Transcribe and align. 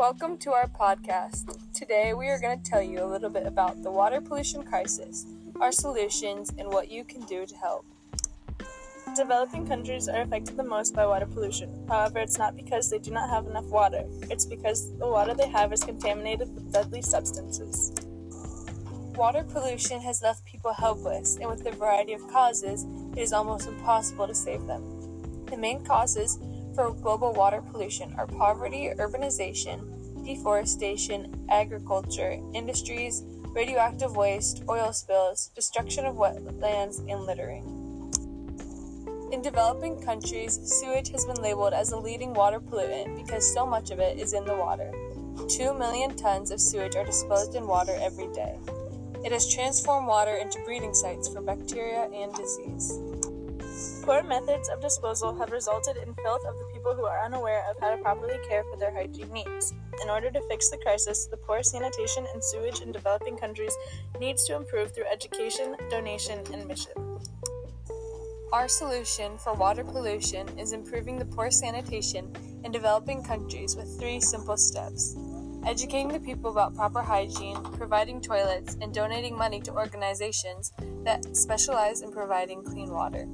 Welcome 0.00 0.38
to 0.38 0.54
our 0.54 0.66
podcast. 0.66 1.58
Today 1.74 2.14
we 2.14 2.28
are 2.28 2.40
going 2.40 2.62
to 2.62 2.70
tell 2.70 2.82
you 2.82 3.04
a 3.04 3.04
little 3.04 3.28
bit 3.28 3.46
about 3.46 3.82
the 3.82 3.90
water 3.90 4.22
pollution 4.22 4.62
crisis, 4.62 5.26
our 5.60 5.70
solutions, 5.70 6.50
and 6.56 6.68
what 6.68 6.90
you 6.90 7.04
can 7.04 7.20
do 7.26 7.44
to 7.44 7.54
help. 7.54 7.84
Developing 9.14 9.66
countries 9.66 10.08
are 10.08 10.22
affected 10.22 10.56
the 10.56 10.64
most 10.64 10.94
by 10.94 11.04
water 11.04 11.26
pollution. 11.26 11.84
However, 11.86 12.20
it's 12.20 12.38
not 12.38 12.56
because 12.56 12.88
they 12.88 12.98
do 12.98 13.10
not 13.10 13.28
have 13.28 13.44
enough 13.44 13.66
water, 13.66 14.06
it's 14.30 14.46
because 14.46 14.96
the 14.96 15.06
water 15.06 15.34
they 15.34 15.48
have 15.48 15.70
is 15.70 15.84
contaminated 15.84 16.54
with 16.54 16.72
deadly 16.72 17.02
substances. 17.02 17.92
Water 19.14 19.44
pollution 19.44 20.00
has 20.00 20.22
left 20.22 20.46
people 20.46 20.72
helpless, 20.72 21.36
and 21.36 21.50
with 21.50 21.62
the 21.62 21.72
variety 21.72 22.14
of 22.14 22.26
causes, 22.28 22.86
it 23.14 23.20
is 23.20 23.34
almost 23.34 23.68
impossible 23.68 24.26
to 24.26 24.34
save 24.34 24.66
them. 24.66 25.44
The 25.44 25.58
main 25.58 25.84
causes 25.84 26.38
global 26.88 27.34
water 27.34 27.60
pollution 27.60 28.14
are 28.16 28.26
poverty, 28.26 28.90
urbanization, 28.96 30.24
deforestation, 30.24 31.46
agriculture, 31.50 32.40
industries, 32.54 33.22
radioactive 33.54 34.16
waste, 34.16 34.62
oil 34.68 34.92
spills, 34.92 35.50
destruction 35.54 36.06
of 36.06 36.16
wetlands, 36.16 37.00
and 37.10 37.20
littering. 37.22 37.64
In 39.32 39.42
developing 39.42 40.00
countries, 40.02 40.58
sewage 40.64 41.10
has 41.10 41.26
been 41.26 41.42
labeled 41.42 41.74
as 41.74 41.92
a 41.92 41.98
leading 41.98 42.32
water 42.32 42.58
pollutant 42.58 43.16
because 43.16 43.52
so 43.52 43.66
much 43.66 43.90
of 43.90 44.00
it 44.00 44.18
is 44.18 44.32
in 44.32 44.44
the 44.44 44.56
water. 44.56 44.90
2 45.48 45.74
million 45.74 46.16
tons 46.16 46.50
of 46.50 46.60
sewage 46.60 46.96
are 46.96 47.04
disposed 47.04 47.54
in 47.54 47.66
water 47.66 47.96
every 48.00 48.26
day. 48.32 48.56
It 49.24 49.32
has 49.32 49.52
transformed 49.52 50.08
water 50.08 50.36
into 50.36 50.62
breeding 50.64 50.94
sites 50.94 51.28
for 51.28 51.42
bacteria 51.42 52.08
and 52.12 52.34
disease. 52.34 52.98
Poor 54.02 54.22
methods 54.22 54.68
of 54.68 54.80
disposal 54.80 55.34
have 55.36 55.52
resulted 55.52 55.96
in 55.96 56.14
filth 56.14 56.44
of 56.44 56.58
the 56.58 56.69
people 56.80 56.94
who 56.94 57.04
are 57.04 57.22
unaware 57.22 57.62
of 57.70 57.78
how 57.78 57.94
to 57.94 58.00
properly 58.00 58.38
care 58.48 58.64
for 58.64 58.78
their 58.78 58.90
hygiene 58.90 59.30
needs. 59.30 59.74
In 60.02 60.08
order 60.08 60.30
to 60.30 60.40
fix 60.48 60.70
the 60.70 60.78
crisis, 60.78 61.26
the 61.26 61.36
poor 61.36 61.62
sanitation 61.62 62.26
and 62.32 62.42
sewage 62.42 62.80
in 62.80 62.90
developing 62.90 63.36
countries 63.36 63.76
needs 64.18 64.46
to 64.46 64.56
improve 64.56 64.94
through 64.94 65.04
education, 65.12 65.76
donation, 65.90 66.40
and 66.54 66.66
mission. 66.66 66.92
Our 68.54 68.66
solution 68.66 69.36
for 69.36 69.52
water 69.52 69.84
pollution 69.84 70.48
is 70.58 70.72
improving 70.72 71.18
the 71.18 71.26
poor 71.26 71.50
sanitation 71.50 72.32
in 72.64 72.72
developing 72.72 73.22
countries 73.22 73.76
with 73.76 74.00
three 74.00 74.18
simple 74.18 74.56
steps 74.56 75.14
educating 75.66 76.08
the 76.08 76.20
people 76.20 76.50
about 76.50 76.74
proper 76.74 77.02
hygiene, 77.02 77.62
providing 77.76 78.18
toilets, 78.18 78.78
and 78.80 78.94
donating 78.94 79.36
money 79.36 79.60
to 79.60 79.70
organizations 79.72 80.72
that 81.04 81.36
specialize 81.36 82.00
in 82.00 82.10
providing 82.10 82.64
clean 82.64 82.88
water. 82.88 83.26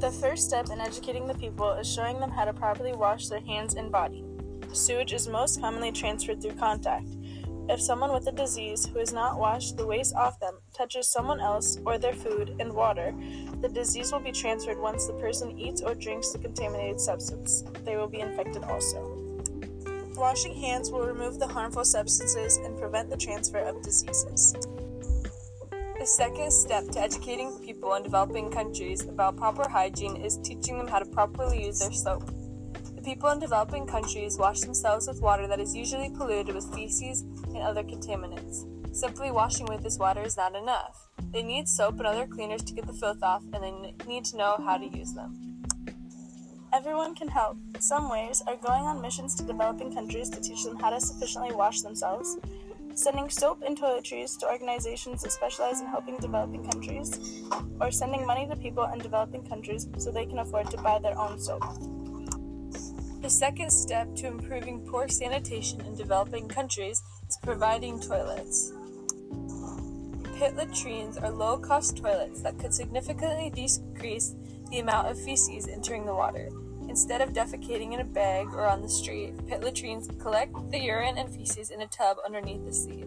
The 0.00 0.10
first 0.10 0.46
step 0.46 0.70
in 0.70 0.80
educating 0.80 1.26
the 1.26 1.34
people 1.34 1.72
is 1.72 1.86
showing 1.86 2.20
them 2.20 2.30
how 2.30 2.46
to 2.46 2.54
properly 2.54 2.94
wash 2.94 3.28
their 3.28 3.40
hands 3.40 3.74
and 3.74 3.92
body. 3.92 4.24
Sewage 4.72 5.12
is 5.12 5.28
most 5.28 5.60
commonly 5.60 5.92
transferred 5.92 6.40
through 6.40 6.54
contact. 6.54 7.08
If 7.68 7.82
someone 7.82 8.10
with 8.10 8.26
a 8.26 8.32
disease 8.32 8.86
who 8.86 8.98
has 8.98 9.12
not 9.12 9.38
washed 9.38 9.76
the 9.76 9.86
waste 9.86 10.14
off 10.14 10.40
them 10.40 10.54
touches 10.72 11.06
someone 11.06 11.38
else 11.38 11.78
or 11.84 11.98
their 11.98 12.14
food 12.14 12.56
and 12.58 12.72
water, 12.72 13.14
the 13.60 13.68
disease 13.68 14.10
will 14.10 14.20
be 14.20 14.32
transferred 14.32 14.78
once 14.78 15.06
the 15.06 15.12
person 15.12 15.58
eats 15.58 15.82
or 15.82 15.94
drinks 15.94 16.30
the 16.30 16.38
contaminated 16.38 16.98
substance. 16.98 17.62
They 17.84 17.98
will 17.98 18.08
be 18.08 18.20
infected 18.20 18.64
also. 18.64 19.18
Washing 20.16 20.54
hands 20.54 20.90
will 20.90 21.06
remove 21.06 21.38
the 21.38 21.46
harmful 21.46 21.84
substances 21.84 22.56
and 22.56 22.78
prevent 22.78 23.10
the 23.10 23.18
transfer 23.18 23.58
of 23.58 23.82
diseases. 23.82 24.56
The 26.00 26.06
second 26.06 26.50
step 26.50 26.88
to 26.92 26.98
educating 26.98 27.58
people 27.58 27.92
in 27.92 28.02
developing 28.02 28.50
countries 28.50 29.02
about 29.06 29.36
proper 29.36 29.68
hygiene 29.68 30.16
is 30.16 30.38
teaching 30.38 30.78
them 30.78 30.88
how 30.88 31.00
to 31.00 31.04
properly 31.04 31.66
use 31.66 31.80
their 31.80 31.92
soap. 31.92 32.24
The 32.96 33.02
people 33.02 33.28
in 33.28 33.38
developing 33.38 33.86
countries 33.86 34.38
wash 34.38 34.60
themselves 34.60 35.06
with 35.06 35.20
water 35.20 35.46
that 35.46 35.60
is 35.60 35.76
usually 35.76 36.08
polluted 36.08 36.54
with 36.54 36.74
feces 36.74 37.20
and 37.48 37.58
other 37.58 37.82
contaminants. 37.82 38.64
Simply 38.96 39.30
washing 39.30 39.66
with 39.66 39.82
this 39.82 39.98
water 39.98 40.22
is 40.22 40.38
not 40.38 40.56
enough. 40.56 41.06
They 41.34 41.42
need 41.42 41.68
soap 41.68 41.98
and 41.98 42.06
other 42.06 42.26
cleaners 42.26 42.62
to 42.62 42.72
get 42.72 42.86
the 42.86 42.94
filth 42.94 43.22
off, 43.22 43.42
and 43.52 43.62
they 43.62 43.94
need 44.06 44.24
to 44.24 44.38
know 44.38 44.56
how 44.64 44.78
to 44.78 44.86
use 44.86 45.12
them. 45.12 45.66
Everyone 46.72 47.14
can 47.14 47.28
help. 47.28 47.58
Some 47.78 48.08
ways 48.08 48.42
are 48.46 48.56
going 48.56 48.84
on 48.84 49.02
missions 49.02 49.34
to 49.34 49.42
developing 49.42 49.92
countries 49.92 50.30
to 50.30 50.40
teach 50.40 50.64
them 50.64 50.78
how 50.78 50.88
to 50.88 51.00
sufficiently 51.00 51.54
wash 51.54 51.82
themselves, 51.82 52.38
sending 52.94 53.28
soap 53.30 53.62
and 53.66 53.78
toiletries 53.78 54.38
to 54.38 54.48
organizations 54.48 55.22
that 55.22 55.32
specialize 55.32 55.80
in 55.80 55.86
helping 55.86 56.16
developing 56.18 56.68
countries, 56.70 57.42
or 57.80 57.90
sending 57.90 58.26
money 58.26 58.46
to 58.46 58.56
people 58.56 58.84
in 58.92 58.98
developing 58.98 59.46
countries 59.46 59.88
so 59.98 60.10
they 60.10 60.26
can 60.26 60.38
afford 60.38 60.70
to 60.70 60.76
buy 60.78 60.98
their 60.98 61.18
own 61.18 61.38
soap. 61.38 61.62
The 63.22 63.30
second 63.30 63.70
step 63.70 64.14
to 64.16 64.26
improving 64.26 64.80
poor 64.86 65.06
sanitation 65.08 65.80
in 65.82 65.94
developing 65.94 66.48
countries 66.48 67.02
is 67.28 67.38
providing 67.42 68.00
toilets. 68.00 68.72
Pit 70.36 70.56
latrines 70.56 71.18
are 71.18 71.30
low 71.30 71.58
cost 71.58 71.98
toilets 71.98 72.40
that 72.40 72.58
could 72.58 72.72
significantly 72.72 73.50
decrease 73.50 74.34
the 74.70 74.78
amount 74.78 75.08
of 75.08 75.20
feces 75.22 75.68
entering 75.68 76.06
the 76.06 76.14
water. 76.14 76.48
Instead 76.90 77.20
of 77.20 77.32
defecating 77.32 77.94
in 77.94 78.00
a 78.00 78.04
bag 78.04 78.48
or 78.48 78.66
on 78.66 78.82
the 78.82 78.88
street, 78.88 79.32
pit 79.46 79.62
latrines 79.62 80.08
collect 80.18 80.52
the 80.72 80.78
urine 80.78 81.18
and 81.18 81.30
feces 81.30 81.70
in 81.70 81.82
a 81.82 81.86
tub 81.86 82.16
underneath 82.26 82.64
the 82.64 82.72
seat. 82.72 83.06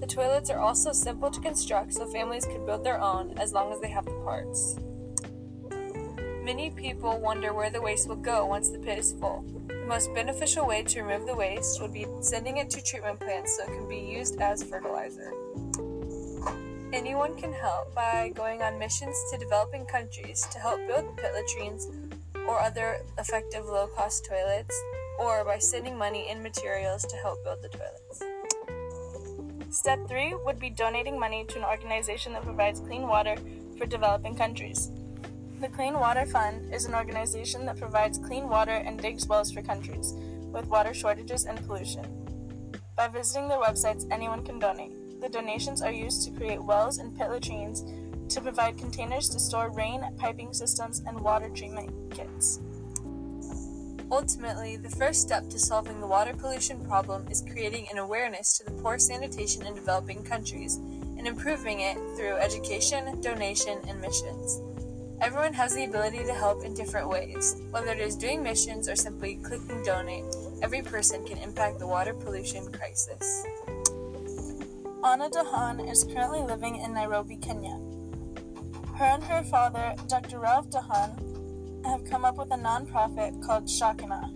The 0.00 0.06
toilets 0.08 0.50
are 0.50 0.58
also 0.58 0.90
simple 0.90 1.30
to 1.30 1.40
construct 1.40 1.94
so 1.94 2.06
families 2.06 2.44
could 2.44 2.66
build 2.66 2.82
their 2.82 3.00
own 3.00 3.38
as 3.38 3.52
long 3.52 3.72
as 3.72 3.80
they 3.80 3.88
have 3.88 4.04
the 4.04 4.20
parts. 4.24 4.76
Many 6.42 6.70
people 6.70 7.20
wonder 7.20 7.54
where 7.54 7.70
the 7.70 7.80
waste 7.80 8.08
will 8.08 8.16
go 8.16 8.46
once 8.46 8.70
the 8.70 8.80
pit 8.80 8.98
is 8.98 9.12
full. 9.12 9.44
The 9.68 9.86
most 9.86 10.12
beneficial 10.12 10.66
way 10.66 10.82
to 10.82 11.02
remove 11.02 11.28
the 11.28 11.36
waste 11.36 11.80
would 11.80 11.92
be 11.92 12.06
sending 12.20 12.56
it 12.56 12.68
to 12.70 12.82
treatment 12.82 13.20
plants 13.20 13.56
so 13.56 13.62
it 13.62 13.76
can 13.76 13.88
be 13.88 13.98
used 13.98 14.40
as 14.40 14.64
fertilizer. 14.64 15.32
Anyone 16.92 17.36
can 17.36 17.52
help 17.52 17.94
by 17.94 18.32
going 18.34 18.60
on 18.60 18.76
missions 18.76 19.16
to 19.30 19.38
developing 19.38 19.86
countries 19.86 20.44
to 20.50 20.58
help 20.58 20.84
build 20.88 21.16
pit 21.16 21.32
latrines 21.32 21.88
or 22.48 22.60
other 22.60 22.98
effective 23.18 23.64
low 23.64 23.86
cost 23.88 24.26
toilets, 24.26 24.74
or 25.18 25.44
by 25.44 25.58
sending 25.58 25.96
money 25.96 26.28
and 26.28 26.42
materials 26.42 27.04
to 27.04 27.16
help 27.16 27.42
build 27.44 27.62
the 27.62 27.68
toilets. 27.68 28.22
Step 29.70 30.06
3 30.08 30.34
would 30.44 30.58
be 30.58 30.70
donating 30.70 31.18
money 31.18 31.44
to 31.46 31.58
an 31.58 31.64
organization 31.64 32.32
that 32.32 32.44
provides 32.44 32.80
clean 32.80 33.08
water 33.08 33.36
for 33.76 33.86
developing 33.86 34.36
countries. 34.36 34.90
The 35.60 35.68
Clean 35.68 35.94
Water 35.94 36.26
Fund 36.26 36.74
is 36.74 36.84
an 36.84 36.94
organization 36.94 37.64
that 37.66 37.78
provides 37.78 38.18
clean 38.18 38.48
water 38.48 38.72
and 38.72 39.00
digs 39.00 39.26
wells 39.26 39.50
for 39.50 39.62
countries 39.62 40.12
with 40.52 40.66
water 40.66 40.92
shortages 40.92 41.44
and 41.44 41.64
pollution. 41.66 42.04
By 42.96 43.08
visiting 43.08 43.48
their 43.48 43.58
websites, 43.58 44.06
anyone 44.10 44.44
can 44.44 44.58
donate. 44.58 45.20
The 45.20 45.28
donations 45.28 45.80
are 45.82 45.90
used 45.90 46.24
to 46.24 46.30
create 46.32 46.62
wells 46.62 46.98
and 46.98 47.16
pit 47.16 47.30
latrines 47.30 47.82
to 48.28 48.40
provide 48.40 48.78
containers 48.78 49.28
to 49.30 49.38
store 49.38 49.70
rain 49.70 50.02
piping 50.16 50.52
systems 50.52 51.02
and 51.06 51.20
water 51.20 51.48
treatment 51.48 51.90
kits. 52.10 52.60
Ultimately, 54.10 54.76
the 54.76 54.90
first 54.90 55.22
step 55.22 55.48
to 55.48 55.58
solving 55.58 56.00
the 56.00 56.06
water 56.06 56.34
pollution 56.34 56.84
problem 56.84 57.26
is 57.30 57.44
creating 57.50 57.86
an 57.90 57.98
awareness 57.98 58.58
to 58.58 58.64
the 58.64 58.82
poor 58.82 58.98
sanitation 58.98 59.66
in 59.66 59.74
developing 59.74 60.22
countries 60.22 60.76
and 60.76 61.26
improving 61.26 61.80
it 61.80 61.96
through 62.16 62.36
education, 62.36 63.20
donation, 63.20 63.78
and 63.88 64.00
missions. 64.00 64.60
Everyone 65.20 65.54
has 65.54 65.74
the 65.74 65.84
ability 65.84 66.24
to 66.24 66.34
help 66.34 66.64
in 66.64 66.74
different 66.74 67.08
ways. 67.08 67.56
Whether 67.70 67.92
it 67.92 68.00
is 68.00 68.14
doing 68.14 68.42
missions 68.42 68.88
or 68.88 68.96
simply 68.96 69.36
clicking 69.36 69.82
donate, 69.82 70.24
every 70.60 70.82
person 70.82 71.24
can 71.24 71.38
impact 71.38 71.78
the 71.78 71.86
water 71.86 72.12
pollution 72.12 72.70
crisis. 72.70 73.44
Anna 75.02 75.30
Dahan 75.30 75.90
is 75.90 76.04
currently 76.04 76.40
living 76.40 76.76
in 76.76 76.94
Nairobi, 76.94 77.36
Kenya. 77.36 77.78
Her 78.96 79.06
and 79.06 79.24
her 79.24 79.42
father, 79.42 79.94
Dr. 80.06 80.38
Ralph 80.38 80.70
Dahan, 80.70 81.84
have 81.84 82.04
come 82.08 82.24
up 82.24 82.36
with 82.36 82.52
a 82.52 82.56
nonprofit 82.56 83.44
called 83.44 83.64
Shakana. 83.64 84.30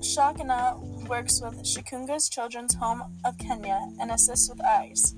Shakana 0.00 1.06
works 1.06 1.42
with 1.42 1.62
Shikunga's 1.62 2.30
Children's 2.30 2.74
Home 2.74 3.02
of 3.24 3.36
Kenya 3.36 3.80
and 4.00 4.10
assists 4.10 4.48
with 4.48 4.64
eyes. 4.64 5.14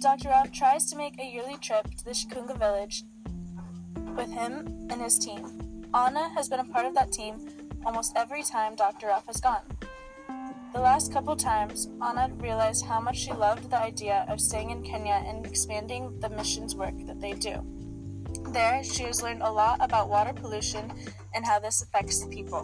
Dr. 0.00 0.30
Ralph 0.30 0.50
tries 0.50 0.86
to 0.90 0.96
make 0.96 1.20
a 1.20 1.24
yearly 1.24 1.56
trip 1.58 1.84
to 1.98 2.04
the 2.04 2.10
Shikunga 2.10 2.58
village 2.58 3.04
with 4.16 4.30
him 4.32 4.88
and 4.90 5.00
his 5.00 5.18
team. 5.18 5.86
Anna 5.94 6.30
has 6.30 6.48
been 6.48 6.60
a 6.60 6.64
part 6.64 6.86
of 6.86 6.94
that 6.94 7.12
team 7.12 7.48
almost 7.86 8.12
every 8.16 8.42
time 8.42 8.74
Dr. 8.74 9.06
Ralph 9.06 9.26
has 9.26 9.40
gone. 9.40 9.62
The 10.72 10.80
last 10.80 11.12
couple 11.12 11.36
times, 11.36 11.90
Anna 12.00 12.30
realized 12.38 12.86
how 12.86 12.98
much 12.98 13.18
she 13.18 13.32
loved 13.32 13.68
the 13.68 13.76
idea 13.76 14.24
of 14.26 14.40
staying 14.40 14.70
in 14.70 14.82
Kenya 14.82 15.22
and 15.26 15.44
expanding 15.44 16.18
the 16.18 16.30
missions 16.30 16.74
work 16.74 16.94
that 17.06 17.20
they 17.20 17.34
do. 17.34 17.62
There, 18.52 18.82
she 18.82 19.02
has 19.02 19.22
learned 19.22 19.42
a 19.42 19.52
lot 19.52 19.84
about 19.84 20.08
water 20.08 20.32
pollution 20.32 20.90
and 21.34 21.44
how 21.44 21.58
this 21.58 21.82
affects 21.82 22.24
people. 22.24 22.62